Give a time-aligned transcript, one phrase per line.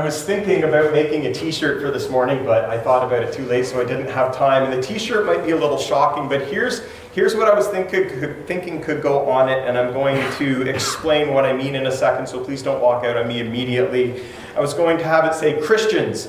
[0.00, 3.34] I was thinking about making a t-shirt for this morning, but I thought about it
[3.34, 4.62] too late, so I didn't have time.
[4.62, 6.82] And the t-shirt might be a little shocking, but here's,
[7.12, 10.62] here's what I was thinking could, thinking could go on it, and I'm going to
[10.70, 14.22] explain what I mean in a second, so please don't walk out on me immediately.
[14.54, 16.28] I was going to have it say, Christians,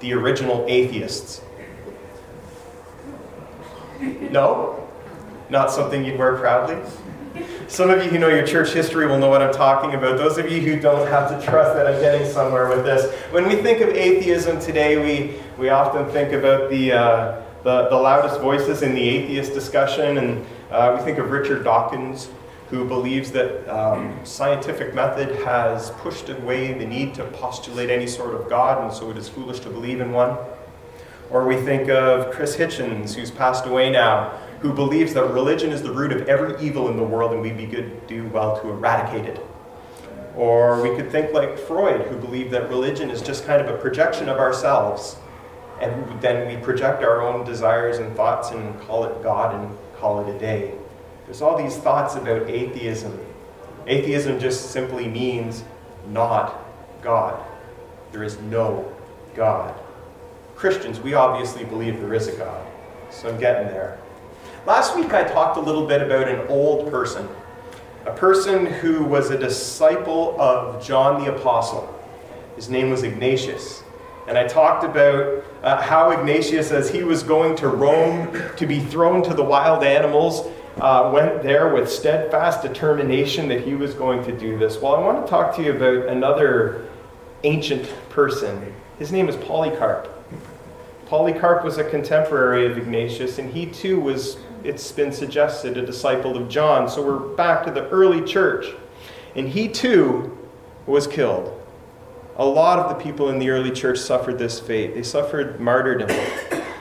[0.00, 1.42] the original atheists.
[4.00, 4.84] No?
[5.48, 6.82] Not something you'd wear proudly?
[7.68, 10.18] Some of you who know your church history will know what I'm talking about.
[10.18, 13.12] Those of you who don't have to trust that I'm getting somewhere with this.
[13.32, 17.96] When we think of atheism today, we, we often think about the, uh, the, the,
[17.96, 22.28] loudest voices in the atheist discussion, and uh, we think of Richard Dawkins,
[22.70, 28.34] who believes that um, scientific method has pushed away the need to postulate any sort
[28.34, 30.38] of God, and so it is foolish to believe in one.
[31.30, 35.80] Or we think of Chris Hitchens, who's passed away now, who believes that religion is
[35.80, 38.68] the root of every evil in the world and we'd be good, do well to
[38.68, 39.40] eradicate it.
[40.34, 43.78] Or we could think like Freud, who believed that religion is just kind of a
[43.78, 45.16] projection of ourselves.
[45.80, 50.26] And then we project our own desires and thoughts and call it God and call
[50.26, 50.74] it a day.
[51.26, 53.24] There's all these thoughts about atheism.
[53.86, 55.62] Atheism just simply means
[56.08, 56.60] not
[57.02, 57.40] God.
[58.10, 58.92] There is no
[59.36, 59.78] God.
[60.56, 62.66] Christians, we obviously believe there is a God.
[63.10, 63.98] So I'm getting there.
[64.66, 67.28] Last week I talked a little bit about an old person,
[68.04, 71.88] a person who was a disciple of John the Apostle.
[72.56, 73.84] His name was Ignatius.
[74.26, 78.80] And I talked about uh, how Ignatius, as he was going to Rome to be
[78.80, 80.48] thrown to the wild animals,
[80.80, 84.82] uh, went there with steadfast determination that he was going to do this.
[84.82, 86.88] Well, I want to talk to you about another
[87.44, 88.74] ancient person.
[88.98, 90.12] His name is Polycarp.
[91.06, 96.36] Polycarp was a contemporary of Ignatius, and he too was it's been suggested, a disciple
[96.36, 96.88] of John.
[96.88, 98.66] So we're back to the early church.
[99.36, 100.36] And he too
[100.86, 101.52] was killed.
[102.36, 104.94] A lot of the people in the early church suffered this fate.
[104.94, 106.10] They suffered martyrdom.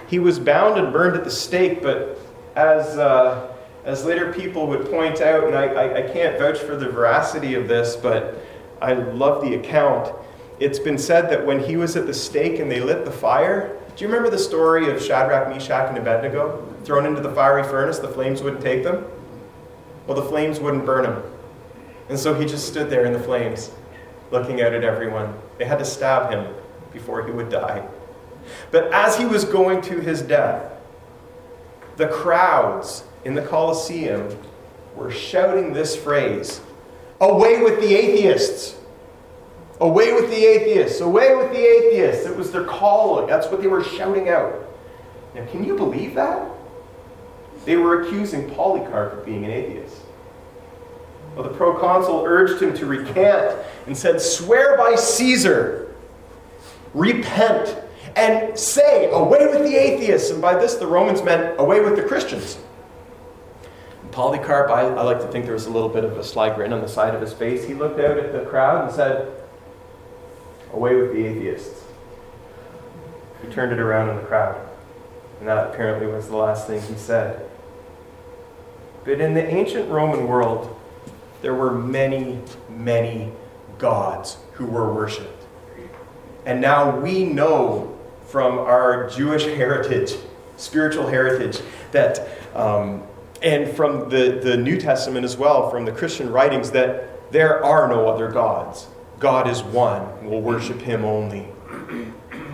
[0.07, 2.19] He was bound and burned at the stake, but
[2.55, 6.75] as, uh, as later people would point out, and I, I, I can't vouch for
[6.75, 8.41] the veracity of this, but
[8.81, 10.13] I love the account.
[10.59, 13.77] It's been said that when he was at the stake and they lit the fire,
[13.95, 16.65] do you remember the story of Shadrach, Meshach, and Abednego?
[16.83, 19.05] Thrown into the fiery furnace, the flames wouldn't take them?
[20.07, 21.23] Well, the flames wouldn't burn him.
[22.09, 23.71] And so he just stood there in the flames,
[24.31, 25.33] looking out at everyone.
[25.57, 26.53] They had to stab him
[26.93, 27.87] before he would die.
[28.71, 30.71] But as he was going to his death,
[31.97, 34.37] the crowds in the Colosseum
[34.95, 36.61] were shouting this phrase
[37.21, 38.75] Away with the atheists!
[39.79, 41.01] Away with the atheists!
[41.01, 42.25] Away with the atheists!
[42.25, 43.27] It was their calling.
[43.27, 44.53] That's what they were shouting out.
[45.33, 46.49] Now, can you believe that?
[47.65, 49.97] They were accusing Polycarp of being an atheist.
[51.35, 55.93] Well, the proconsul urged him to recant and said, Swear by Caesar,
[56.93, 57.77] repent,
[58.15, 60.29] and say, Away with the atheists.
[60.29, 62.57] And by this, the Romans meant, Away with the Christians.
[64.11, 66.71] Polycarp, I, I, like to think there was a little bit of a sly grin
[66.71, 67.65] on the side of his face.
[67.65, 69.29] He looked out at the crowd and said,
[70.75, 71.85] Away with the atheists.
[73.41, 74.59] He turned it around in the crowd.
[75.39, 77.49] And that apparently was the last thing he said.
[79.05, 80.75] But in the ancient Roman world,
[81.41, 83.31] there were many, many
[83.77, 85.45] gods who were worshipped.
[86.45, 87.97] And now we know
[88.27, 90.15] from our Jewish heritage,
[90.57, 91.61] spiritual heritage,
[91.91, 93.03] that, um,
[93.41, 97.87] and from the, the New Testament as well, from the Christian writings, that there are
[97.87, 98.87] no other gods.
[99.19, 100.25] God is one.
[100.29, 101.47] We'll worship him only.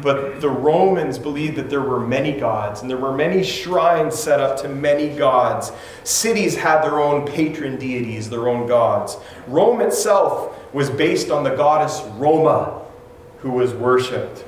[0.02, 4.40] But the Romans believed that there were many gods, and there were many shrines set
[4.40, 5.72] up to many gods.
[6.04, 9.18] Cities had their own patron deities, their own gods.
[9.48, 12.82] Rome itself was based on the goddess Roma,
[13.40, 14.46] who was worshipped.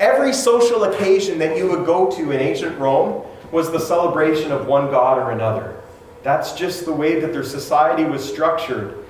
[0.00, 4.66] Every social occasion that you would go to in ancient Rome was the celebration of
[4.66, 5.76] one god or another.
[6.24, 9.01] That's just the way that their society was structured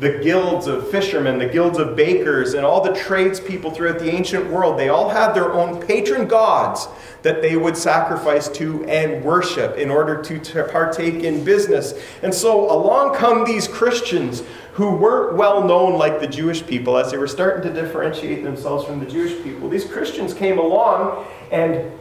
[0.00, 4.50] the guilds of fishermen, the guilds of bakers, and all the tradespeople throughout the ancient
[4.50, 6.88] world, they all had their own patron gods
[7.20, 11.92] that they would sacrifice to and worship in order to, partake in business.
[12.22, 14.42] And so along come these Christians
[14.72, 18.86] who weren't well known like the Jewish people as they were starting to differentiate themselves
[18.86, 19.68] from the Jewish people.
[19.68, 21.92] These Christians came along and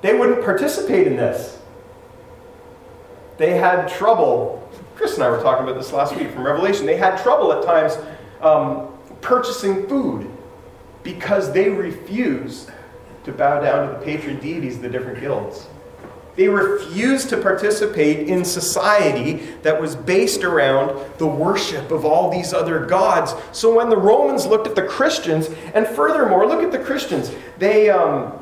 [0.00, 1.58] they wouldn't participate in this.
[3.36, 4.66] They had trouble
[4.96, 6.86] Chris and I were talking about this last week from Revelation.
[6.86, 7.98] They had trouble at times
[8.40, 8.88] um,
[9.20, 10.30] purchasing food
[11.02, 12.70] because they refused
[13.24, 15.66] to bow down to the patron deities of the different guilds.
[16.36, 22.52] They refused to participate in society that was based around the worship of all these
[22.54, 23.34] other gods.
[23.52, 27.90] So when the Romans looked at the Christians, and furthermore, look at the Christians, they,
[27.90, 28.32] um,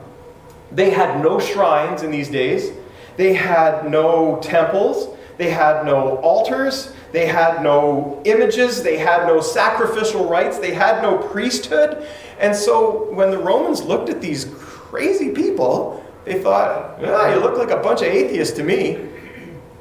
[0.72, 2.72] they had no shrines in these days,
[3.16, 9.40] they had no temples, they had no altars, they had no images, they had no
[9.40, 12.06] sacrificial rites, they had no priesthood.
[12.38, 17.58] And so when the Romans looked at these crazy people, they thought, yeah, you look
[17.58, 19.08] like a bunch of atheists to me.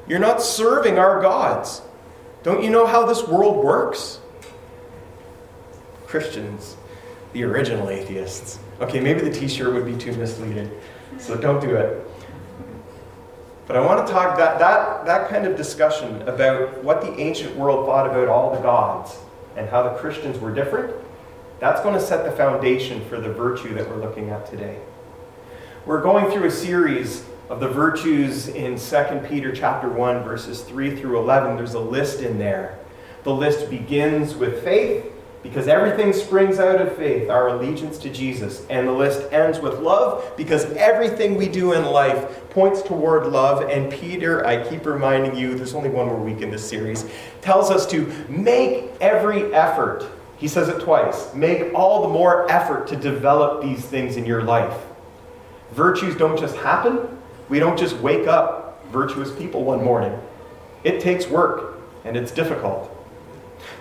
[0.06, 1.82] You're not serving our gods.
[2.42, 4.20] Don't you know how this world works?
[6.06, 6.76] Christians,
[7.32, 8.58] the original atheists.
[8.80, 10.70] Okay, maybe the t shirt would be too misleading,
[11.18, 12.06] so don't do it.
[13.66, 17.56] But I want to talk that, that, that kind of discussion about what the ancient
[17.56, 19.16] world thought about all the gods
[19.56, 20.94] and how the Christians were different.
[21.60, 24.78] That's going to set the foundation for the virtue that we're looking at today.
[25.86, 30.96] We're going through a series of the virtues in 2 Peter chapter 1 verses 3
[30.96, 31.56] through 11.
[31.56, 32.78] There's a list in there.
[33.22, 35.10] The list begins with faith
[35.44, 38.64] because everything springs out of faith, our allegiance to Jesus.
[38.70, 43.68] And the list ends with love because everything we do in life points toward love.
[43.68, 47.04] And Peter, I keep reminding you, there's only one more week in this series,
[47.42, 50.06] tells us to make every effort.
[50.38, 51.34] He says it twice.
[51.34, 54.80] Make all the more effort to develop these things in your life.
[55.72, 57.06] Virtues don't just happen.
[57.50, 60.18] We don't just wake up virtuous people one morning.
[60.84, 62.93] It takes work and it's difficult.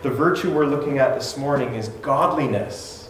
[0.04, 3.10] The virtue we're looking at this morning is godliness.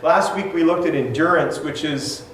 [0.00, 2.24] Last week we looked at endurance, which is,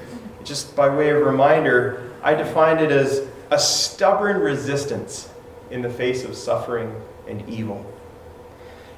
[0.44, 5.30] just by way of reminder, I defined it as a stubborn resistance
[5.70, 6.94] in the face of suffering
[7.26, 7.90] and evil.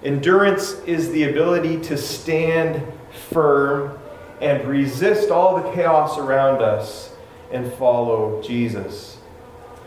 [0.03, 2.83] Endurance is the ability to stand
[3.31, 3.97] firm
[4.41, 7.15] and resist all the chaos around us
[7.53, 9.14] and follow Jesus.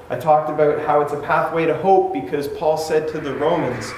[0.10, 3.92] I talked about how it's a pathway to hope because Paul said to the Romans,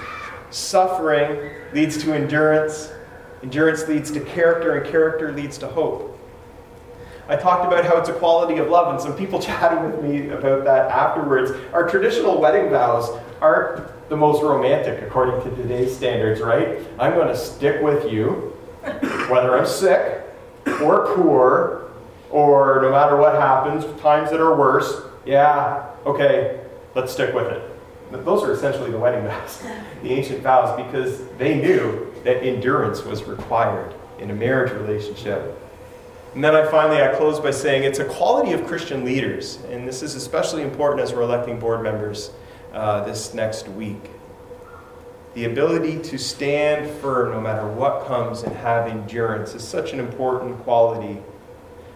[0.50, 2.91] suffering leads to endurance,
[3.44, 6.19] endurance leads to character, and character leads to hope.
[7.27, 10.29] I talked about how it's a quality of love, and some people chatted with me
[10.29, 11.51] about that afterwards.
[11.73, 16.79] Our traditional wedding vows aren't the most romantic according to today's standards, right?
[16.97, 18.57] I'm going to stick with you,
[19.29, 20.23] whether I'm sick
[20.81, 21.91] or poor,
[22.31, 25.03] or no matter what happens, times that are worse.
[25.23, 26.62] Yeah, okay,
[26.96, 27.63] let's stick with it.
[28.12, 29.63] Those are essentially the wedding vows,
[30.04, 35.57] the ancient vows, because they knew that endurance was required in a marriage relationship.
[36.34, 39.88] And then I finally I close by saying it's a quality of Christian leaders, and
[39.88, 42.31] this is especially important as we're electing board members
[42.74, 44.12] uh, this next week.
[45.34, 50.00] The ability to stand firm no matter what comes and have endurance is such an
[50.00, 51.19] important quality.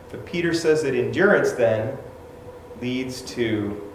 [0.09, 1.97] But Peter says that endurance then
[2.79, 3.92] leads to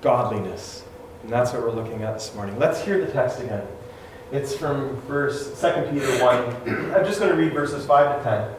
[0.00, 0.84] godliness.
[1.22, 2.58] And that's what we're looking at this morning.
[2.58, 3.66] Let's hear the text again.
[4.32, 6.94] It's from verse 2 Peter 1.
[6.94, 8.54] I'm just going to read verses 5 to 10.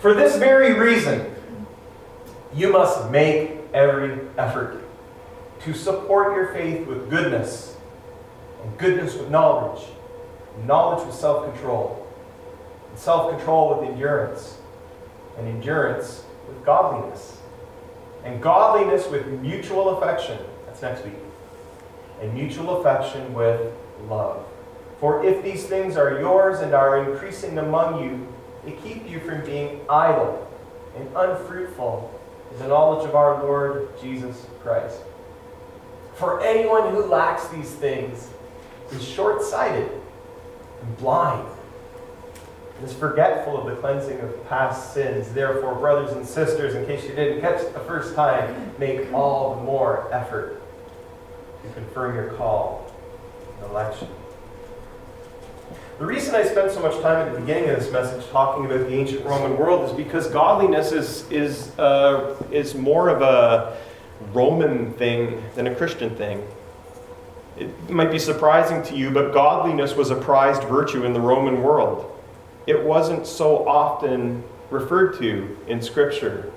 [0.00, 1.34] For this very reason,
[2.54, 4.82] you must make every effort
[5.60, 7.76] to support your faith with goodness,
[8.62, 9.82] and goodness with knowledge,
[10.56, 12.06] and knowledge with self control,
[12.90, 14.58] and self control with endurance,
[15.38, 17.38] and endurance with godliness,
[18.24, 20.38] and godliness with mutual affection.
[20.84, 21.14] Next week.
[22.20, 23.72] And mutual affection with
[24.06, 24.44] love.
[25.00, 28.28] For if these things are yours and are increasing among you,
[28.66, 30.46] they keep you from being idle
[30.94, 32.20] and unfruitful
[32.52, 34.98] in the knowledge of our Lord Jesus Christ.
[36.16, 38.28] For anyone who lacks these things
[38.92, 39.90] is short sighted
[40.82, 41.48] and blind
[42.76, 45.32] and is forgetful of the cleansing of past sins.
[45.32, 49.62] Therefore, brothers and sisters, in case you didn't catch the first time, make all the
[49.62, 50.60] more effort
[51.72, 52.92] confirm your call
[53.60, 54.08] and election.
[55.98, 58.80] The reason I spent so much time at the beginning of this message talking about
[58.80, 63.76] the ancient Roman world is because godliness is, is, uh, is more of a
[64.32, 66.44] Roman thing than a Christian thing.
[67.56, 71.62] It might be surprising to you, but godliness was a prized virtue in the Roman
[71.62, 72.10] world.
[72.66, 76.50] It wasn't so often referred to in Scripture.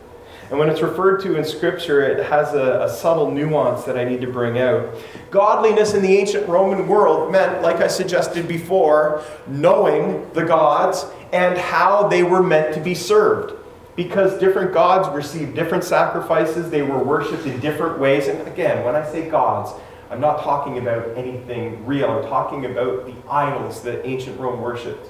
[0.50, 4.06] And when it's referred to in Scripture, it has a, a, subtle nuance that I
[4.06, 4.96] need to bring out.
[5.30, 11.58] Godliness in the ancient Roman world meant, like I suggested before, knowing the gods and
[11.58, 13.56] how they were meant to be served.
[13.98, 18.28] Because different gods received different sacrifices, they were worshipped in different ways.
[18.28, 19.72] And again, when I say gods,
[20.10, 25.10] I'm not talking about anything real, I'm talking about the idols that ancient Rome worshipped.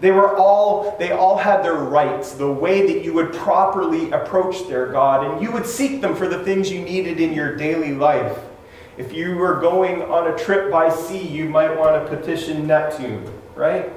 [0.00, 4.68] They were all, they all had their rights, the way that you would properly approach
[4.68, 7.94] their God, and you would seek them for the things you needed in your daily
[7.94, 8.38] life.
[8.98, 13.30] If you were going on a trip by sea, you might want to petition Neptune,
[13.54, 13.90] right?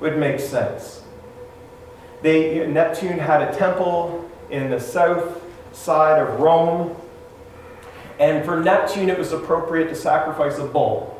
[0.00, 1.02] Would make sense.
[2.22, 6.96] They, Neptune had a temple in the south side of Rome,
[8.18, 11.19] and for Neptune it was appropriate to sacrifice a bull.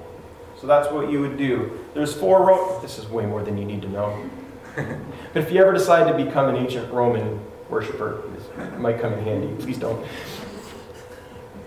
[0.61, 1.79] So that's what you would do.
[1.95, 4.31] There's four Ro- This is way more than you need to know.
[4.77, 4.87] but
[5.35, 7.41] if you ever decide to become an ancient Roman
[7.71, 9.63] worshiper, this might come in handy.
[9.63, 10.07] Please don't.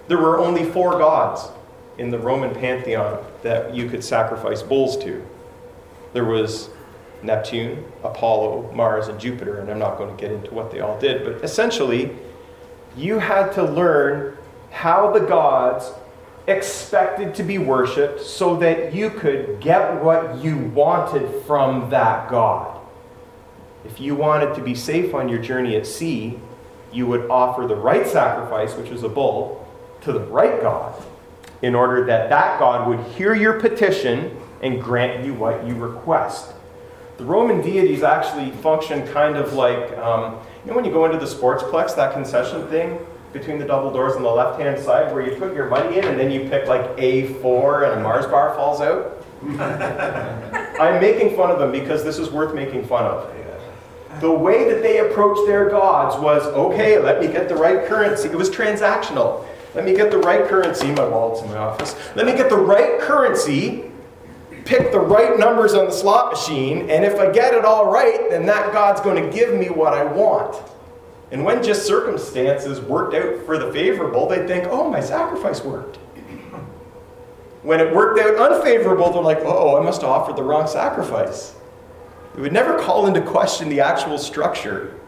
[0.08, 1.50] There were only four gods
[1.98, 5.26] in the Roman pantheon that you could sacrifice bulls to.
[6.14, 6.70] There was
[7.24, 11.00] Neptune, Apollo, Mars, and Jupiter, and I'm not going to get into what they all
[11.00, 12.16] did, but essentially,
[12.96, 14.38] you had to learn
[14.72, 15.92] how the gods
[16.48, 22.82] expected to be worshiped so that you could get what you wanted from that God.
[23.86, 26.40] If you wanted to be safe on your journey at sea,
[26.92, 29.68] you would offer the right sacrifice, which was a bull,
[30.02, 31.02] to the right God
[31.62, 36.54] in order that that God would hear your petition and grant you what you request.
[37.18, 41.18] The Roman deities actually function kind of like, um, you know, when you go into
[41.18, 43.00] the sportsplex, that concession thing
[43.34, 46.06] between the double doors on the left hand side where you put your money in
[46.06, 49.26] and then you pick like A4 and a Mars bar falls out?
[50.80, 53.34] I'm making fun of them because this is worth making fun of.
[54.20, 58.30] The way that they approached their gods was okay, let me get the right currency.
[58.30, 59.46] It was transactional.
[59.74, 60.92] Let me get the right currency.
[60.92, 61.96] My wallet's in my office.
[62.16, 63.92] Let me get the right currency,
[64.66, 68.30] pick the right numbers on the slot machine, and if I get it all right,
[68.30, 70.56] then that God's going to give me what I want.
[71.34, 75.96] And when just circumstances worked out for the favorable, they'd think, oh, my sacrifice worked.
[77.64, 81.56] When it worked out unfavorable, they're like, oh, I must have offered the wrong sacrifice.
[82.36, 85.00] They would never call into question the actual structure.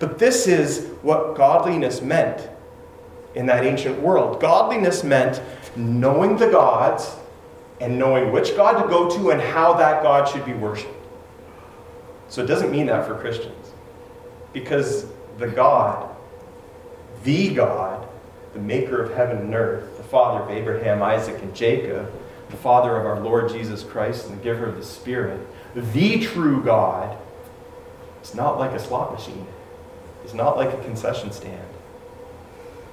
[0.00, 2.46] But this is what godliness meant
[3.34, 4.42] in that ancient world.
[4.42, 5.40] Godliness meant
[5.76, 7.16] knowing the gods
[7.80, 10.92] and knowing which God to go to and how that God should be worshiped.
[12.28, 13.72] So it doesn't mean that for Christians.
[14.52, 15.06] Because
[15.38, 16.14] the God,
[17.24, 18.08] the God,
[18.52, 22.12] the maker of heaven and earth, the Father of Abraham, Isaac, and Jacob,
[22.50, 25.40] the Father of our Lord Jesus Christ, and the giver of the Spirit,
[25.74, 27.18] the true God,
[28.22, 29.46] is not like a slot machine.
[30.22, 31.68] It's not like a concession stand.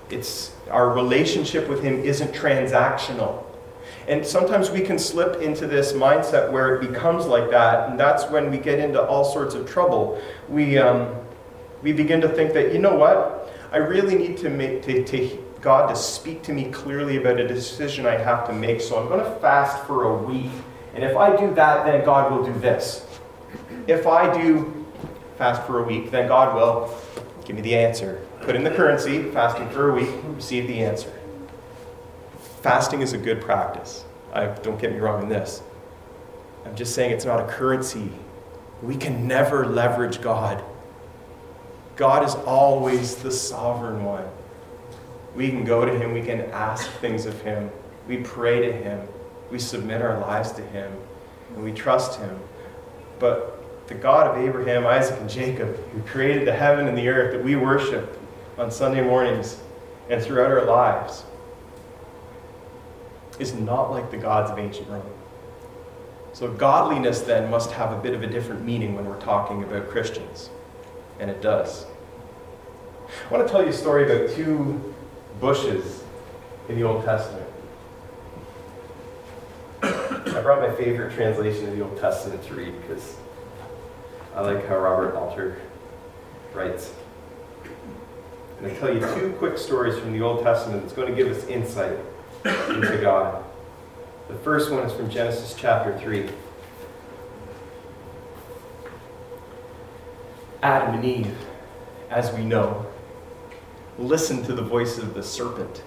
[0.10, 3.46] It's our relationship with him isn't transactional.
[4.08, 8.30] And sometimes we can slip into this mindset where it becomes like that, and that's
[8.30, 10.22] when we get into all sorts of trouble.
[10.50, 11.16] We, um,
[11.82, 13.54] we begin to think that, you know what?
[13.72, 17.48] I really need to make to, to God to speak to me clearly about a
[17.48, 18.82] decision I have to make.
[18.82, 20.52] So I'm going to fast for a week.
[20.94, 23.06] And if I do that, then God will do this.
[23.88, 24.86] If I do
[25.38, 27.00] fast for a week, then God will
[27.46, 28.26] give me the answer.
[28.42, 31.14] Put in the currency, fasting for a week, receive the answer.
[32.62, 34.04] Fasting is a good practice.
[34.34, 35.62] I, don't get me wrong in this.
[36.66, 38.12] I'm just saying it's not a currency.
[38.82, 40.64] We can never leverage God.
[42.02, 44.26] God is always the sovereign one.
[45.36, 47.70] We can go to Him, we can ask things of Him,
[48.08, 49.08] we pray to Him,
[49.52, 50.92] we submit our lives to Him,
[51.54, 52.40] and we trust Him.
[53.20, 57.34] But the God of Abraham, Isaac, and Jacob, who created the heaven and the earth
[57.34, 58.20] that we worship
[58.58, 59.60] on Sunday mornings
[60.10, 61.24] and throughout our lives,
[63.38, 65.06] is not like the gods of ancient Rome.
[66.34, 69.88] So, godliness then must have a bit of a different meaning when we're talking about
[69.88, 70.50] Christians.
[71.20, 71.86] And it does.
[73.30, 74.94] I want to tell you a story about two
[75.40, 76.04] bushes
[76.70, 77.48] in the Old Testament.
[79.84, 83.16] I brought my favorite translation of the Old Testament to read because
[84.36, 85.60] I like how Robert Alter
[86.54, 86.94] writes.
[88.60, 91.36] And I tell you two quick stories from the Old Testament that's going to give
[91.36, 91.98] us insight
[92.46, 93.44] into God.
[94.28, 96.30] The first one is from Genesis chapter 3.
[100.62, 101.38] Adam and Eve,
[102.10, 102.86] as we know,
[103.98, 105.84] listened to the voice of the serpent,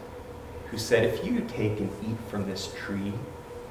[0.71, 3.13] who said, If you take and eat from this tree,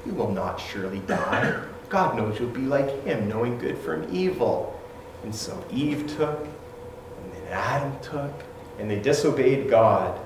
[0.06, 1.62] you will not surely die.
[1.90, 4.80] God knows you'll be like him, knowing good from evil.
[5.24, 8.32] And so Eve took, and then Adam took,
[8.80, 10.20] and they disobeyed God.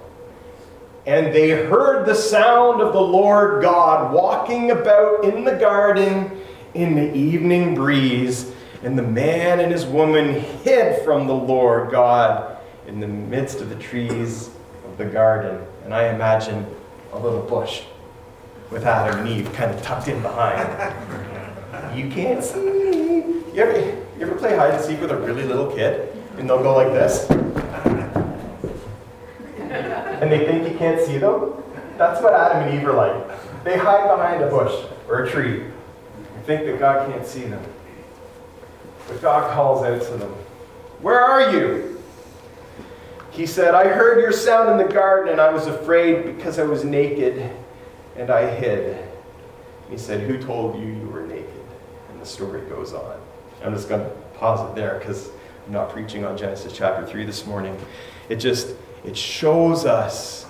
[1.06, 6.40] And they heard the sound of the Lord God walking about in the garden
[6.74, 8.52] in the evening breeze.
[8.84, 13.70] And the man and his woman hid from the Lord God in the midst of
[13.70, 14.50] the trees
[14.86, 15.66] of the garden.
[15.84, 16.66] And I imagine
[17.12, 17.84] a little bush
[18.70, 20.68] with Adam and Eve kind of tucked in behind.
[21.98, 22.60] You can't see.
[22.60, 26.14] You ever, you ever play hide and seek with a really little kid?
[26.38, 27.28] And they'll go like this?
[29.70, 31.54] And they think you can't see them?
[31.98, 33.64] That's what Adam and Eve are like.
[33.64, 37.64] They hide behind a bush or a tree and think that God can't see them.
[39.08, 40.32] But God calls out to them,
[41.02, 42.02] Where are you?
[43.32, 46.64] He said, I heard your sound in the garden and I was afraid because I
[46.64, 47.52] was naked
[48.16, 49.08] and I hid.
[49.90, 51.48] He said, Who told you you were naked?
[52.10, 53.20] And the story goes on.
[53.64, 55.30] I'm just going to pause it there because
[55.66, 57.78] I'm not preaching on Genesis chapter 3 this morning.
[58.30, 60.46] It just it shows us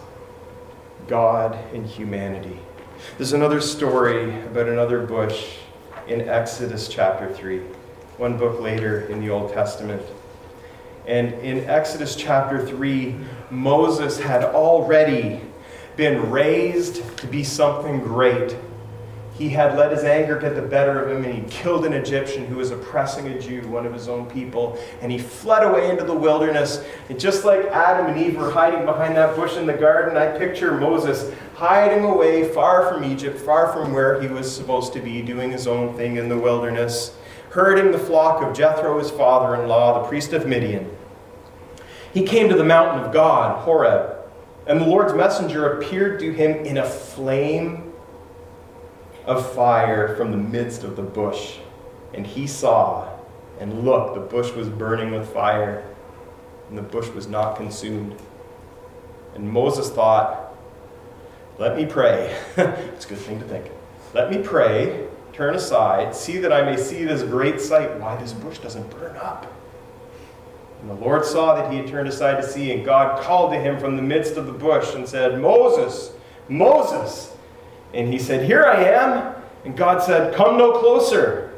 [1.08, 2.60] God and humanity.
[3.18, 5.58] There's another story about another bush
[6.08, 7.62] in Exodus chapter 3,
[8.18, 10.02] one book later in the Old Testament.
[11.06, 13.16] And in Exodus chapter 3,
[13.50, 15.42] Moses had already
[15.96, 18.56] been raised to be something great
[19.38, 22.46] he had let his anger get the better of him and he killed an Egyptian
[22.48, 26.04] who was oppressing a Jew, one of his own people, and he fled away into
[26.04, 26.84] the wilderness.
[27.10, 30.36] And just like Adam and Eve were hiding behind that bush in the garden, I
[30.38, 35.22] picture Moses hiding away far from Egypt, far from where he was supposed to be,
[35.22, 37.16] doing his own thing in the wilderness,
[37.58, 40.96] herding the flock of Jethro, his father in law, the priest of Midian.
[42.14, 44.16] He came to the mountain of God, Horeb,
[44.68, 47.94] and the Lord's messenger appeared to him in a flame
[49.26, 51.58] of fire from the midst of the bush.
[52.14, 53.10] And he saw,
[53.60, 55.84] and look, the bush was burning with fire,
[56.70, 58.22] and the bush was not consumed.
[59.34, 60.56] And Moses thought,
[61.58, 62.40] Let me pray.
[62.58, 63.72] it's a good thing to think.
[64.14, 65.07] Let me pray,
[65.38, 69.16] turn aside, see that I may see this great sight, why this bush doesn't burn
[69.18, 69.46] up.
[70.82, 73.60] And the Lord saw that he had turned aside to see, and God called to
[73.60, 76.12] him from the midst of the bush and said, Moses,
[76.50, 77.36] Moses.
[77.94, 79.36] And he said, Here I am.
[79.64, 81.54] And God said, Come no closer.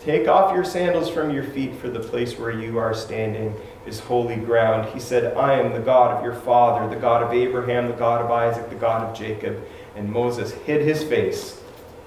[0.00, 3.54] Take off your sandals from your feet, for the place where you are standing
[3.86, 4.92] is holy ground.
[4.92, 8.22] He said, I am the God of your father, the God of Abraham, the God
[8.22, 9.62] of Isaac, the God of Jacob.
[9.96, 11.61] And Moses hid his face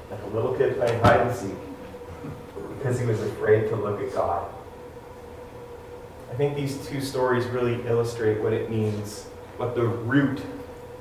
[0.10, 1.56] like a little kid playing hide and seek
[2.78, 4.48] because he was afraid to look at God.
[6.32, 9.24] I think these two stories really illustrate what it means,
[9.58, 10.42] what the root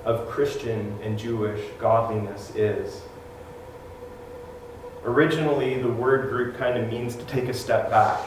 [0.05, 3.03] of Christian and Jewish godliness is.
[5.05, 8.21] Originally, the word group kind of means to take a step back,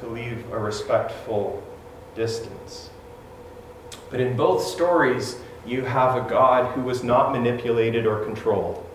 [0.00, 1.62] to leave a respectful
[2.14, 2.90] distance.
[4.10, 8.85] But in both stories, you have a God who was not manipulated or controlled.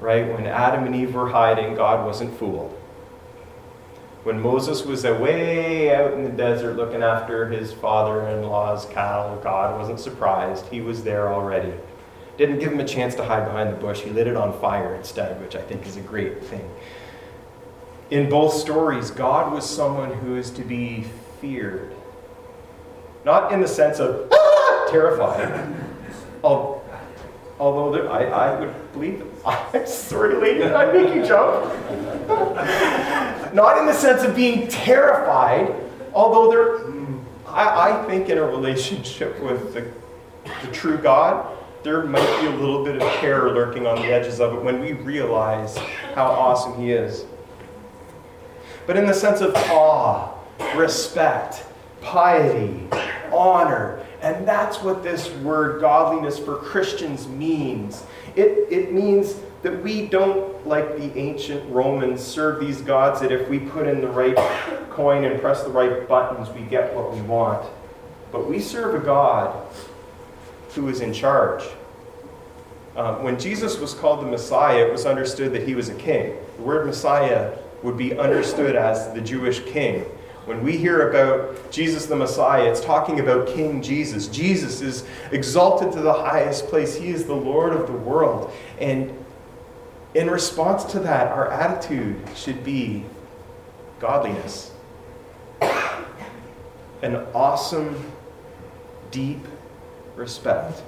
[0.00, 0.26] Right?
[0.32, 2.72] When Adam and Eve were hiding, God wasn't fooled.
[4.24, 9.40] When Moses was away out in the desert looking after his father in law's cattle,
[9.42, 10.66] God wasn't surprised.
[10.66, 11.72] He was there already.
[12.36, 14.00] Didn't give him a chance to hide behind the bush.
[14.00, 16.68] He lit it on fire instead, which I think is a great thing.
[18.10, 21.06] In both stories, God was someone who is to be
[21.40, 21.94] feared.
[23.24, 25.74] Not in the sense of ah, terrified,
[27.58, 31.64] although there, I, I would believe I'm sorry, lady, I make you jump?
[33.54, 35.74] Not in the sense of being terrified,
[36.12, 39.90] although there, mm, I, I think in a relationship with the,
[40.44, 44.40] the true God, there might be a little bit of terror lurking on the edges
[44.40, 45.76] of it when we realize
[46.14, 47.24] how awesome He is.
[48.86, 50.34] But in the sense of awe,
[50.74, 51.64] respect,
[52.00, 52.88] piety,
[53.32, 58.02] honor, and that's what this word godliness for Christians means.
[58.34, 63.48] It, it means that we don't, like the ancient Romans, serve these gods that if
[63.48, 64.36] we put in the right
[64.90, 67.68] coin and press the right buttons, we get what we want.
[68.30, 69.66] But we serve a God
[70.74, 71.64] who is in charge.
[72.96, 76.36] Um, when Jesus was called the Messiah, it was understood that he was a king.
[76.56, 80.04] The word Messiah would be understood as the Jewish king.
[80.48, 84.28] When we hear about Jesus the Messiah, it's talking about King Jesus.
[84.28, 88.50] Jesus is exalted to the highest place, he is the Lord of the world.
[88.80, 89.12] And
[90.14, 93.04] in response to that, our attitude should be
[94.00, 94.70] godliness.
[97.02, 98.10] An awesome,
[99.10, 99.46] deep
[100.16, 100.80] respect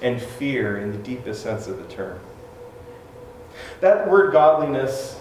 [0.00, 2.18] and fear in the deepest sense of the term.
[3.82, 5.20] That word godliness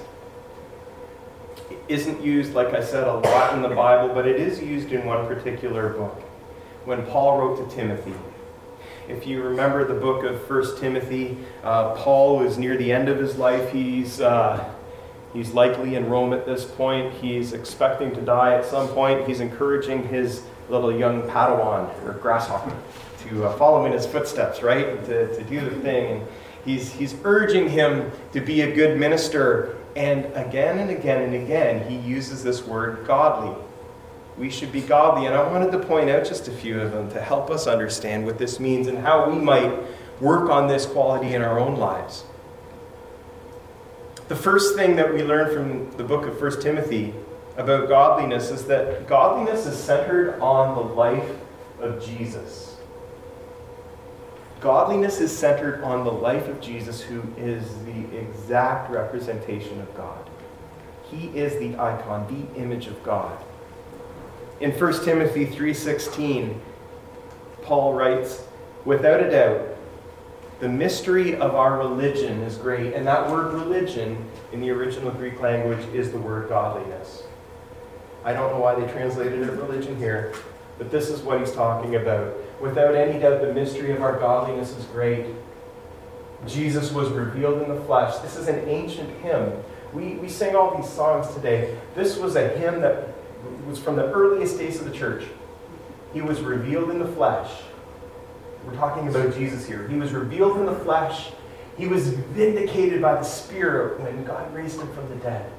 [1.92, 5.06] isn't used, like I said, a lot in the Bible, but it is used in
[5.06, 6.22] one particular book
[6.86, 8.14] when Paul wrote to Timothy.
[9.08, 13.18] If you remember the book of First Timothy, uh, Paul is near the end of
[13.18, 13.72] his life.
[13.72, 14.74] He's, uh,
[15.34, 17.14] he's likely in Rome at this point.
[17.16, 19.28] He's expecting to die at some point.
[19.28, 22.74] He's encouraging his little young Padawan, or grasshopper,
[23.24, 25.04] to uh, follow in his footsteps, right?
[25.06, 26.14] To, to do the thing.
[26.14, 26.28] And
[26.64, 31.90] he's, he's urging him to be a good minister And again and again and again,
[31.90, 33.56] he uses this word godly.
[34.38, 35.26] We should be godly.
[35.26, 38.26] And I wanted to point out just a few of them to help us understand
[38.26, 39.74] what this means and how we might
[40.22, 42.24] work on this quality in our own lives.
[44.28, 47.14] The first thing that we learn from the book of 1 Timothy
[47.58, 51.30] about godliness is that godliness is centered on the life
[51.82, 52.71] of Jesus.
[54.62, 60.30] Godliness is centered on the life of Jesus, who is the exact representation of God.
[61.04, 63.38] He is the icon, the image of God.
[64.60, 66.62] In 1 Timothy 3:16,
[67.64, 68.44] Paul writes,
[68.86, 69.62] "Without a doubt,
[70.60, 75.42] the mystery of our religion is great." And that word religion in the original Greek
[75.42, 77.24] language is the word godliness.
[78.24, 80.34] I don't know why they translated it religion here,
[80.78, 82.28] but this is what he's talking about.
[82.62, 85.26] Without any doubt, the mystery of our godliness is great.
[86.48, 88.18] Jesus was revealed in the flesh.
[88.20, 89.52] This is an ancient hymn.
[89.94, 91.78] We, we sing all these songs today.
[91.96, 93.10] This was a hymn that
[93.68, 95.24] was from the earliest days of the church.
[96.14, 97.50] He was revealed in the flesh.
[98.66, 99.88] We're talking about Jesus here.
[99.88, 101.32] He was revealed in the flesh.
[101.78, 105.52] He was vindicated by the Spirit when God raised him from the dead.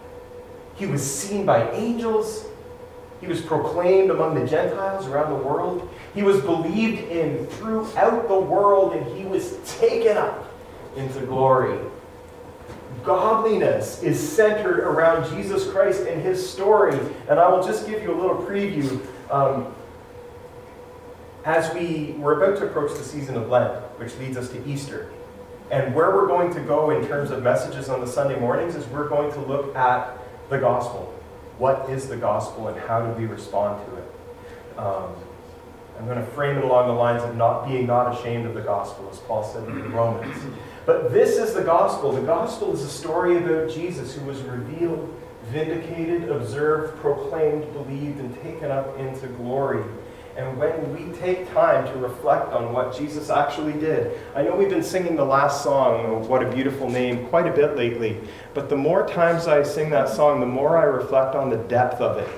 [0.77, 2.47] He was seen by angels.
[3.23, 5.89] He was proclaimed among the Gentiles around the world.
[6.13, 10.53] He was believed in throughout the world, and he was taken up
[10.97, 11.79] into glory.
[13.05, 16.99] Godliness is centered around Jesus Christ and his story.
[17.29, 19.01] And I will just give you a little preview.
[19.31, 19.73] Um,
[21.45, 25.13] as we, we're about to approach the season of Lent, which leads us to Easter.
[25.71, 28.85] And where we're going to go in terms of messages on the Sunday mornings is
[28.89, 30.19] we're going to look at
[30.51, 31.22] the gospel
[31.59, 34.79] what is the gospel and how do we respond to it?
[34.79, 35.15] Um,
[35.99, 38.63] I'm going to frame it along the lines of not being not ashamed of the
[38.63, 40.37] gospel, as Paul said in Romans.
[40.85, 42.13] But this is the gospel.
[42.13, 45.15] The gospel is a story about Jesus who was revealed,
[45.51, 49.85] vindicated, observed, proclaimed, believed, and taken up into glory.
[50.37, 54.71] And when we take time to reflect on what Jesus actually did, I know we've
[54.71, 58.19] been singing the last song, What a Beautiful Name, quite a bit lately,
[58.55, 62.01] but the more times I sing that song, the more I reflect on the depth
[62.01, 62.29] of it.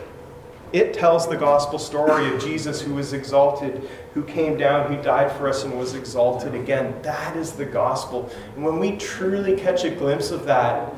[0.73, 5.31] It tells the gospel story of Jesus who was exalted, who came down, who died
[5.31, 7.01] for us, and was exalted again.
[7.03, 8.29] That is the gospel.
[8.57, 10.93] And when we truly catch a glimpse of that,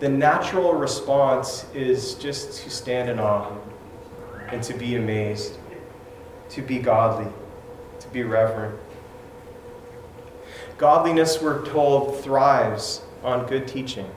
[0.00, 3.56] the natural response is just to stand in awe
[4.48, 5.59] and to be amazed
[6.50, 7.30] to be godly,
[8.00, 8.78] to be reverent.
[10.78, 14.10] Godliness, we're told, thrives on good teaching.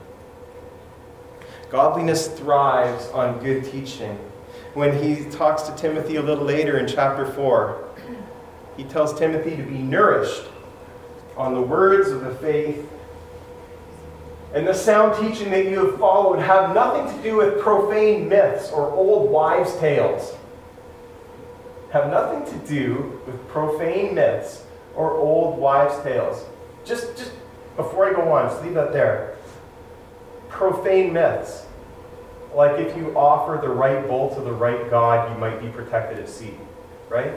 [1.70, 4.18] Godliness thrives on good teaching.
[4.74, 7.84] When he talks to Timothy a little later in chapter 4,
[8.76, 10.44] he tells Timothy to be nourished
[11.36, 12.88] on the words of the faith.
[14.52, 18.70] And the sound teaching that you have followed have nothing to do with profane myths
[18.70, 20.34] or old wives' tales
[21.94, 24.64] have nothing to do with profane myths
[24.96, 26.44] or old wives' tales.
[26.84, 27.30] Just, just
[27.76, 29.36] before I go on, just leave that there.
[30.48, 31.66] Profane myths.
[32.52, 36.18] Like if you offer the right bull to the right God, you might be protected
[36.18, 36.54] at sea.
[37.08, 37.32] Right?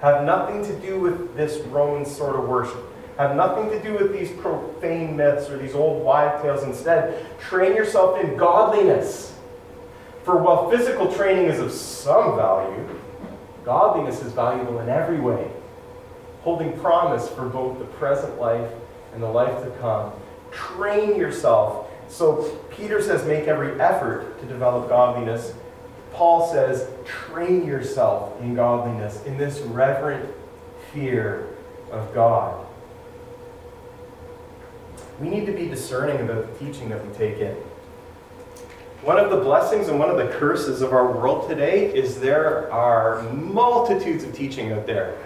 [0.00, 2.82] Have nothing to do with this Roman sort of worship.
[3.16, 6.64] Have nothing to do with these profane myths or these old wives' tales.
[6.64, 9.32] Instead, train yourself in godliness.
[10.24, 12.99] For while physical training is of some value,
[13.64, 15.50] Godliness is valuable in every way,
[16.42, 18.70] holding promise for both the present life
[19.12, 20.12] and the life to come.
[20.50, 21.88] Train yourself.
[22.08, 25.52] So Peter says, make every effort to develop godliness.
[26.12, 30.28] Paul says, train yourself in godliness, in this reverent
[30.92, 31.46] fear
[31.92, 32.66] of God.
[35.20, 37.56] We need to be discerning about the teaching that we take in.
[39.02, 42.70] One of the blessings and one of the curses of our world today is there
[42.70, 45.16] are multitudes of teaching out there.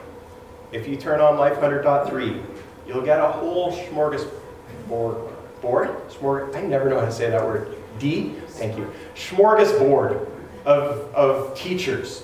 [0.70, 2.44] If you turn on Life 100.3,
[2.86, 5.32] you'll get a whole smorgasbord.
[5.60, 6.08] Board?
[6.08, 7.76] Smorg- I never know how to say that word.
[7.98, 8.34] D?
[8.48, 8.92] Thank you.
[9.16, 10.28] Smorgasbord
[10.64, 12.22] of, of teachers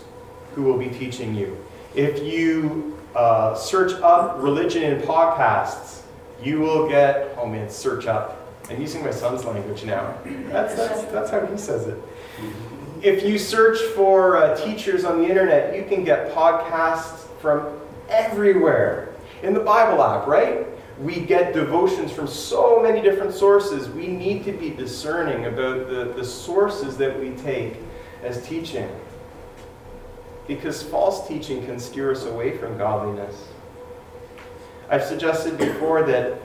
[0.54, 1.56] who will be teaching you.
[1.96, 6.02] If you uh, search up religion in podcasts,
[6.40, 8.39] you will get, oh man, search up
[8.70, 10.16] I'm using my son's language now.
[10.24, 11.98] That's, that's, that's how he says it.
[13.02, 19.14] If you search for uh, teachers on the internet, you can get podcasts from everywhere.
[19.42, 20.66] In the Bible app, right?
[21.00, 23.88] We get devotions from so many different sources.
[23.88, 27.76] We need to be discerning about the, the sources that we take
[28.22, 28.88] as teaching.
[30.46, 33.48] Because false teaching can steer us away from godliness.
[34.90, 36.38] I've suggested before that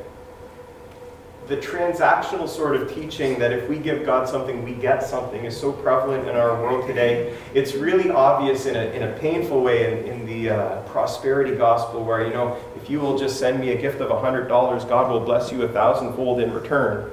[1.47, 5.55] the transactional sort of teaching that if we give God something, we get something is
[5.55, 7.37] so prevalent in our world today.
[7.53, 12.03] It's really obvious in a, in a painful way in, in the uh, prosperity gospel,
[12.03, 15.19] where, you know, if you will just send me a gift of $100, God will
[15.19, 17.11] bless you a thousandfold in return.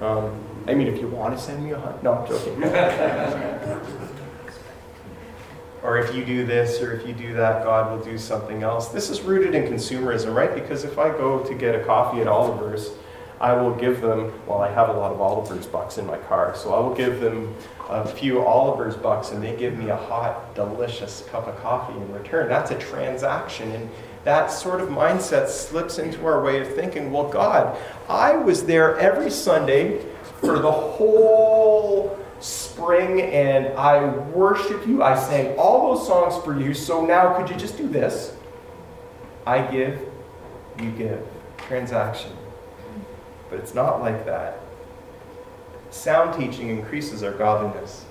[0.00, 0.38] Um,
[0.68, 2.62] I mean, if you want to send me a hundred, no, I'm joking.
[5.82, 8.88] or if you do this or if you do that, God will do something else.
[8.88, 10.52] This is rooted in consumerism, right?
[10.52, 12.90] Because if I go to get a coffee at Oliver's,
[13.40, 16.54] I will give them, well, I have a lot of Oliver's bucks in my car,
[16.56, 17.54] so I will give them
[17.88, 22.12] a few Oliver's bucks and they give me a hot, delicious cup of coffee in
[22.12, 22.48] return.
[22.48, 23.70] That's a transaction.
[23.72, 23.90] And
[24.24, 28.98] that sort of mindset slips into our way of thinking, well, God, I was there
[28.98, 30.04] every Sunday
[30.40, 35.02] for the whole spring and I worship you.
[35.02, 38.34] I sang all those songs for you, so now could you just do this?
[39.46, 40.00] I give,
[40.80, 41.24] you give.
[41.58, 42.35] Transaction.
[43.50, 44.60] But it's not like that.
[45.90, 48.04] Sound teaching increases our godliness.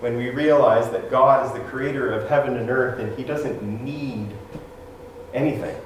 [0.00, 3.62] When we realize that God is the creator of heaven and earth and He doesn't
[3.84, 4.28] need
[5.32, 5.76] anything,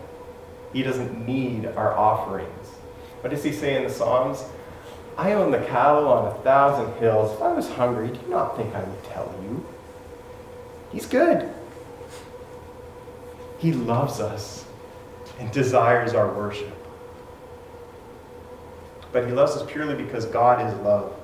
[0.73, 2.69] He doesn't need our offerings.
[3.21, 4.45] What does He say in the Psalms?
[5.17, 7.33] I own the cattle on a thousand hills.
[7.37, 9.65] If I was hungry, do you not think I would tell you?
[10.91, 11.53] He's good.
[13.59, 14.65] He loves us
[15.39, 16.84] and desires our worship
[19.15, 21.15] but he loves us purely because God is love.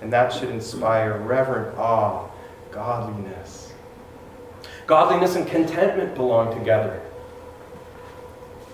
[0.00, 2.26] And that should inspire reverent awe,
[2.72, 3.74] godliness.
[4.86, 7.02] Godliness and contentment belong together.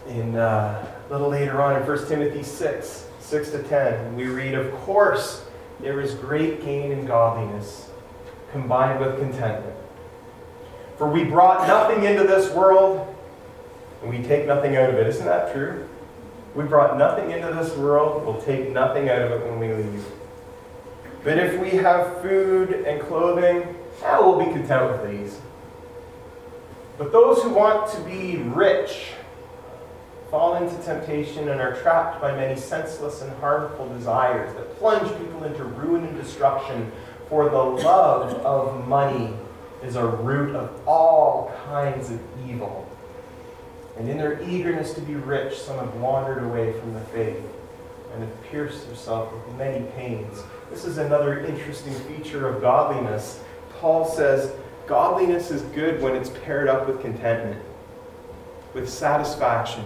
[0.06, 4.54] In uh, a little later on in 1 Timothy 6, 6 to 10, we read,
[4.54, 5.44] Of course,
[5.80, 7.90] there is great gain in godliness
[8.52, 9.76] combined with contentment.
[10.96, 13.14] For we brought nothing into this world,
[14.00, 15.08] and we take nothing out of it.
[15.08, 15.88] Isn't that true?
[16.58, 20.04] We brought nothing into this world, we'll take nothing out of it when we leave.
[21.22, 25.38] But if we have food and clothing, eh, we'll be content with these.
[26.98, 29.10] But those who want to be rich
[30.32, 35.44] fall into temptation and are trapped by many senseless and harmful desires that plunge people
[35.44, 36.90] into ruin and destruction.
[37.28, 39.32] For the love of money
[39.84, 42.18] is a root of all kinds of
[42.48, 42.84] evil.
[43.98, 47.42] And in their eagerness to be rich, some have wandered away from the faith
[48.12, 50.42] and have pierced themselves with many pains.
[50.70, 53.40] This is another interesting feature of godliness.
[53.80, 54.52] Paul says
[54.86, 57.60] godliness is good when it's paired up with contentment,
[58.72, 59.84] with satisfaction,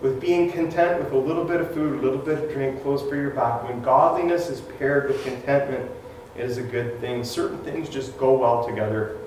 [0.00, 3.02] with being content with a little bit of food, a little bit of drink, clothes
[3.08, 3.62] for your back.
[3.68, 5.90] When godliness is paired with contentment,
[6.36, 7.22] it is a good thing.
[7.22, 9.18] Certain things just go well together.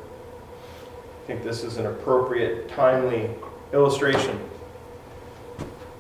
[1.24, 3.30] I think this is an appropriate, timely
[3.74, 4.40] Illustration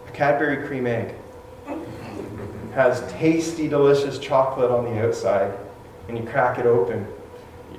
[0.07, 1.15] A Cadbury cream egg
[2.73, 5.57] has tasty, delicious chocolate on the outside.
[6.07, 7.05] and you crack it open,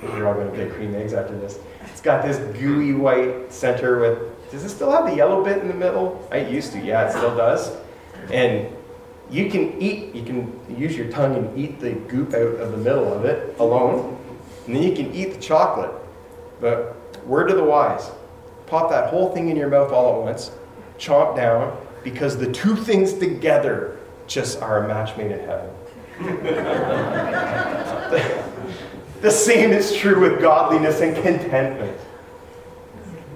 [0.01, 1.57] you're all going to get cream eggs after this.
[1.85, 4.51] It's got this gooey white center with.
[4.51, 6.27] Does it still have the yellow bit in the middle?
[6.31, 7.75] I used to, yeah, it still does.
[8.31, 8.67] And
[9.31, 12.77] you can eat, you can use your tongue and eat the goop out of the
[12.77, 14.17] middle of it alone.
[14.67, 15.91] And then you can eat the chocolate.
[16.59, 18.11] But word to the wise
[18.69, 20.51] pop that whole thing in your mouth all at once,
[20.97, 25.69] chomp down, because the two things together just are a match made in heaven.
[28.11, 28.43] the,
[29.21, 31.97] the same is true with godliness and contentment.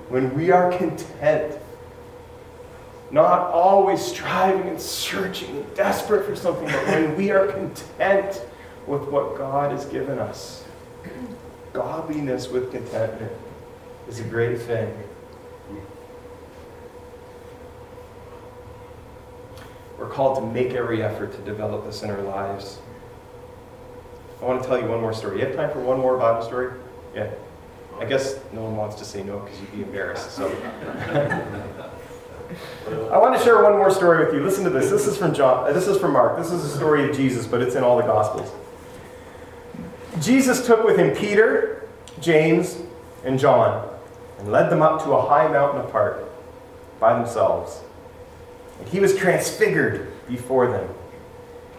[0.10, 1.58] When we are content,
[3.12, 8.46] not always striving and searching and desperate for something, but when we are content
[8.86, 10.63] with what God has given us,
[11.74, 13.32] godliness with contentment
[14.08, 14.96] is a great thing.
[20.03, 22.79] We're called to make every effort to develop this in our lives.
[24.41, 25.39] I want to tell you one more story.
[25.39, 26.73] You have time for one more Bible story?
[27.15, 27.31] Yeah.
[28.01, 30.31] I guess no one wants to say no because you'd be embarrassed.
[30.31, 30.49] So
[33.13, 34.43] I want to share one more story with you.
[34.43, 34.89] Listen to this.
[34.89, 35.69] This is from John.
[35.69, 36.37] Uh, this is from Mark.
[36.37, 38.51] This is a story of Jesus, but it's in all the Gospels.
[40.19, 41.87] Jesus took with him Peter,
[42.19, 42.77] James,
[43.23, 43.89] and John
[44.37, 46.29] and led them up to a high mountain apart
[46.99, 47.79] by themselves.
[48.84, 50.89] And he was transfigured before them,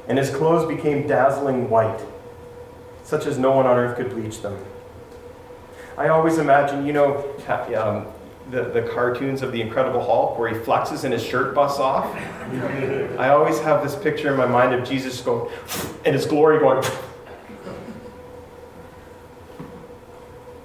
[0.08, 2.00] and his clothes became dazzling white,
[3.02, 4.56] such as no one on earth could bleach them.
[5.98, 7.30] I always imagine, you know,
[7.76, 8.06] um,
[8.50, 12.06] the, the cartoons of the Incredible Hulk where he flexes and his shirt busts off.
[13.18, 15.52] I always have this picture in my mind of Jesus going,
[16.06, 16.82] and his glory going.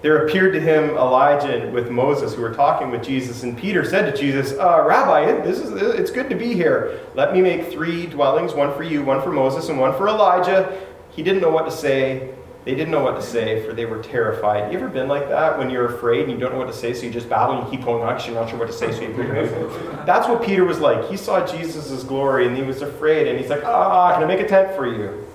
[0.02, 4.10] There appeared to him Elijah with Moses who were talking with Jesus, and Peter said
[4.10, 7.02] to Jesus, uh, Rabbi, this is, it's good to be here.
[7.16, 10.82] Let me make three dwellings one for you, one for Moses, and one for Elijah.
[11.12, 12.34] He didn't know what to say.
[12.64, 14.72] They didn't know what to say, for they were terrified.
[14.72, 16.94] You ever been like that when you're afraid and you don't know what to say,
[16.94, 18.74] so you just babble and you keep going on because you're not sure what to
[18.74, 19.14] say, so you.
[20.06, 21.10] That's what Peter was like.
[21.10, 24.40] He saw Jesus' glory and he was afraid, and he's like, Ah, can I make
[24.40, 25.26] a tent for you?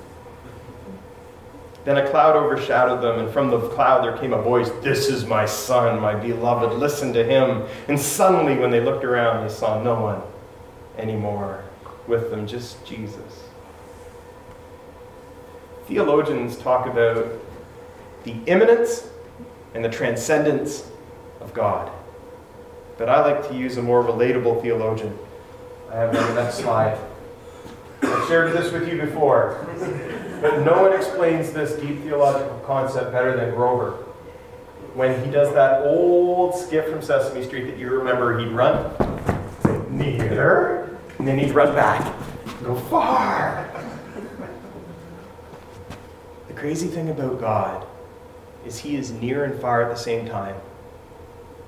[1.85, 5.27] Then a cloud overshadowed them, and from the cloud there came a voice This is
[5.27, 6.79] my son, my beloved.
[6.79, 7.64] Listen to him.
[7.88, 10.23] And suddenly, when they looked around, they saw no one
[10.97, 11.62] anymore
[12.07, 13.44] with them, just Jesus.
[15.87, 17.27] Theologians talk about
[18.25, 19.07] the immanence
[19.75, 20.88] and the transcendence
[21.40, 21.92] of God.
[22.97, 25.18] But I like to use a more relatable theologian.
[25.90, 26.99] I have on the next slide.
[28.03, 29.66] I've shared this with you before.
[30.40, 33.92] But no one explains this deep theological concept better than Grover.
[34.94, 38.94] When he does that old skit from Sesame Street that you remember, he'd run,
[39.90, 42.14] near, and then he'd run back,
[42.62, 43.68] go far.
[46.49, 47.87] The crazy thing about God
[48.64, 50.57] is he is near and far at the same time.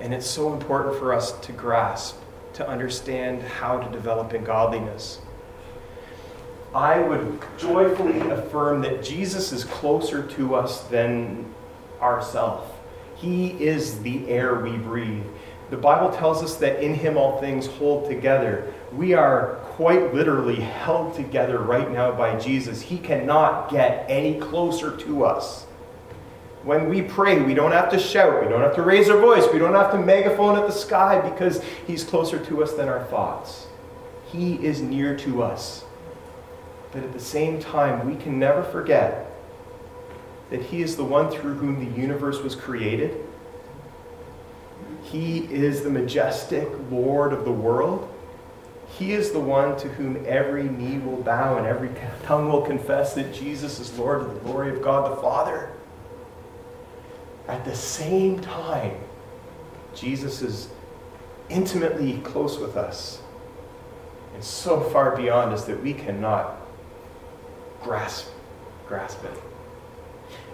[0.01, 2.17] And it's so important for us to grasp,
[2.55, 5.21] to understand how to develop in godliness.
[6.75, 11.53] I would joyfully affirm that Jesus is closer to us than
[12.01, 12.71] ourself.
[13.17, 15.25] He is the air we breathe.
[15.71, 18.73] The Bible tells us that in him all things hold together.
[18.93, 22.81] We are quite literally held together right now by Jesus.
[22.83, 25.65] He cannot get any closer to us.
[26.63, 29.45] When we pray, we don't have to shout, we don't have to raise our voice,
[29.53, 33.05] we don't have to megaphone at the sky because he's closer to us than our
[33.05, 33.67] thoughts.
[34.27, 35.85] He is near to us.
[36.97, 39.31] But at the same time, we can never forget
[40.49, 43.23] that He is the one through whom the universe was created.
[45.03, 48.11] He is the majestic Lord of the world.
[48.89, 51.91] He is the one to whom every knee will bow and every
[52.23, 55.71] tongue will confess that Jesus is Lord to the glory of God the Father.
[57.47, 58.97] At the same time,
[59.95, 60.71] Jesus is
[61.51, 63.21] intimately close with us
[64.33, 66.63] and so far beyond us that we cannot
[67.87, 68.27] grasp,
[68.89, 69.43] grasp it.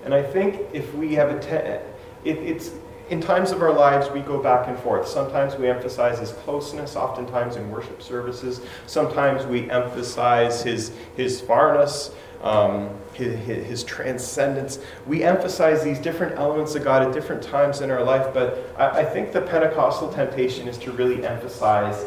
[0.04, 2.72] And I think if we have a, te- it, it's
[3.08, 5.08] in times of our lives we go back and forth.
[5.08, 8.60] Sometimes we emphasize his closeness, oftentimes in worship services.
[8.86, 14.78] Sometimes we emphasize his his farness, um, his, his, transcendence.
[15.06, 18.34] We emphasize these different elements of God at different times in our life.
[18.34, 22.04] But I, I think the Pentecostal temptation is to really emphasize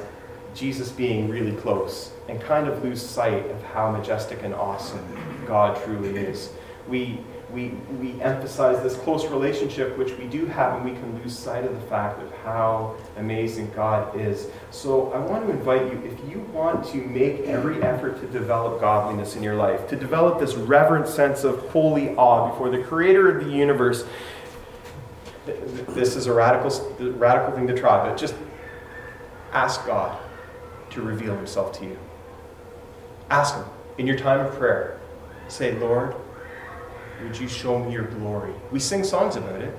[0.54, 5.06] Jesus being really close and kind of lose sight of how majestic and awesome
[5.46, 6.52] God truly is.
[6.88, 7.20] We,
[7.52, 11.64] we, we emphasize this close relationship, which we do have, and we can lose sight
[11.64, 14.48] of the fact of how amazing God is.
[14.72, 18.80] So I want to invite you, if you want to make every effort to develop
[18.82, 23.38] godliness in your life, to develop this reverent sense of holy awe before the creator
[23.38, 24.06] of the universe,
[25.46, 26.72] this is a radical,
[27.14, 28.36] radical thing to try, but just
[29.54, 30.20] ask God
[30.90, 31.98] to reveal himself to you.
[33.30, 33.66] Ask Him
[33.98, 35.00] in your time of prayer.
[35.48, 36.16] Say, Lord,
[37.22, 38.54] would you show me your glory?
[38.72, 39.78] We sing songs about it.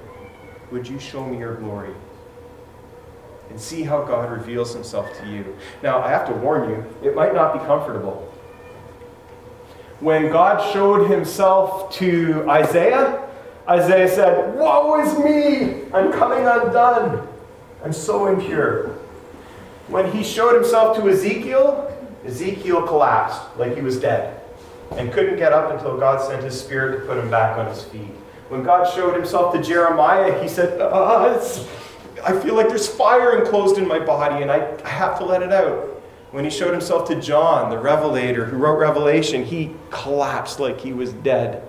[0.70, 1.94] Would you show me your glory?
[3.50, 5.56] And see how God reveals himself to you.
[5.82, 8.32] Now, I have to warn you, it might not be comfortable.
[10.00, 13.28] When God showed himself to Isaiah,
[13.68, 15.90] Isaiah said, Woe is me!
[15.92, 17.26] I'm coming undone.
[17.84, 18.88] I'm so impure.
[19.88, 21.95] When he showed himself to Ezekiel,
[22.26, 24.40] Ezekiel collapsed like he was dead
[24.92, 27.82] and couldn't get up until God sent his spirit to put him back on his
[27.84, 28.12] feet.
[28.48, 31.40] When God showed himself to Jeremiah, he said, uh,
[32.24, 35.42] I feel like there's fire enclosed in my body and I, I have to let
[35.42, 35.92] it out.
[36.30, 40.92] When he showed himself to John, the revelator who wrote Revelation, he collapsed like he
[40.92, 41.62] was dead.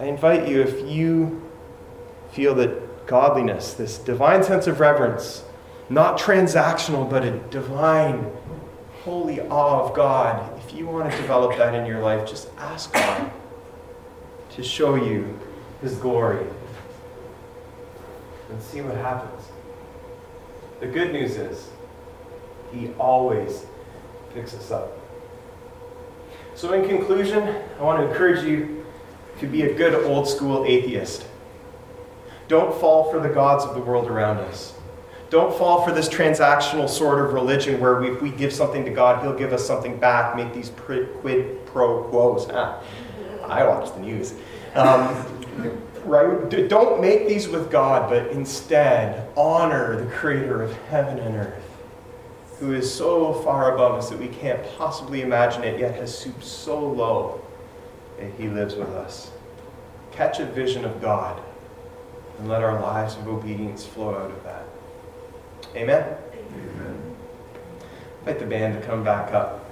[0.00, 1.42] I invite you, if you
[2.32, 5.44] feel that godliness, this divine sense of reverence,
[5.88, 8.30] not transactional, but a divine
[9.04, 12.92] holy awe of God, if you want to develop that in your life, just ask
[12.92, 13.30] God
[14.50, 15.38] to show you
[15.80, 16.46] His glory
[18.50, 19.44] and see what happens.
[20.80, 21.68] The good news is,
[22.72, 23.66] He always
[24.34, 24.92] picks us up.
[26.54, 27.42] So, in conclusion,
[27.78, 28.84] I want to encourage you
[29.40, 31.26] to be a good old school atheist.
[32.46, 34.74] Don't fall for the gods of the world around us.
[35.32, 38.90] Don't fall for this transactional sort of religion where we, if we give something to
[38.90, 42.48] God, He'll give us something back, make these quid pro quos.
[42.52, 42.82] Ah,
[43.46, 44.34] I watch the news.
[44.74, 45.24] Um,
[46.04, 46.50] right?
[46.50, 51.64] D- Don't make these with God, but instead honor the creator of heaven and earth,
[52.60, 56.44] who is so far above us that we can't possibly imagine it, yet has stooped
[56.44, 57.40] so low
[58.18, 59.30] that he lives with us.
[60.10, 61.42] Catch a vision of God
[62.38, 64.66] and let our lives of obedience flow out of that.
[65.74, 66.16] Amen?
[68.20, 69.70] Invite the band to come back up.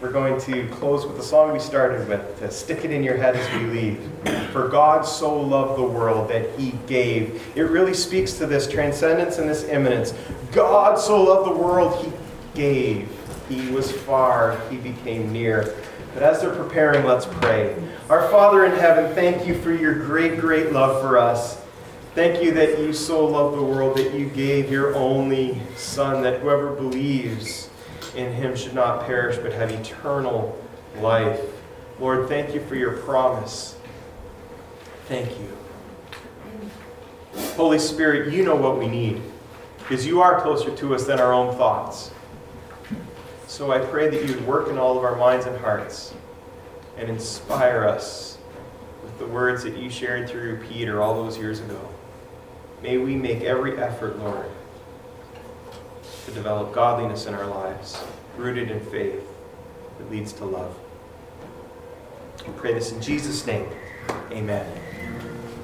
[0.00, 3.18] We're going to close with the song we started with, to stick it in your
[3.18, 4.10] head as we leave.
[4.52, 7.46] For God so loved the world that he gave.
[7.54, 10.14] It really speaks to this transcendence and this immanence.
[10.52, 12.12] God so loved the world, he
[12.54, 13.10] gave.
[13.50, 15.76] He was far, he became near.
[16.14, 17.76] But as they're preparing, let's pray.
[18.08, 21.59] Our Father in heaven, thank you for your great, great love for us.
[22.12, 26.40] Thank you that you so loved the world that you gave your only Son, that
[26.40, 27.70] whoever believes
[28.16, 30.60] in him should not perish but have eternal
[30.98, 31.40] life.
[32.00, 33.76] Lord, thank you for your promise.
[35.06, 35.56] Thank you.
[37.54, 39.22] Holy Spirit, you know what we need
[39.78, 42.10] because you are closer to us than our own thoughts.
[43.46, 46.12] So I pray that you would work in all of our minds and hearts
[46.96, 48.38] and inspire us
[49.04, 51.80] with the words that you shared through Peter all those years ago.
[52.82, 54.46] May we make every effort, Lord,
[56.24, 58.02] to develop godliness in our lives,
[58.36, 59.22] rooted in faith
[59.98, 60.74] that leads to love.
[62.46, 63.68] We pray this in Jesus' name.
[64.32, 64.79] Amen.